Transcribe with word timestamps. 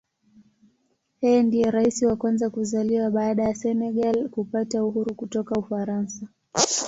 Yeye 1.21 1.39
ndiye 1.47 1.67
Rais 1.71 2.01
wa 2.03 2.15
kwanza 2.15 2.49
kuzaliwa 2.49 3.09
baada 3.09 3.43
ya 3.43 3.55
Senegal 3.55 4.29
kupata 4.29 4.83
uhuru 4.83 5.15
kutoka 5.15 5.55
Ufaransa. 5.59 6.27